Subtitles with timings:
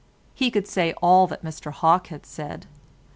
[0.33, 2.65] He could say all that Mr Hawke had said.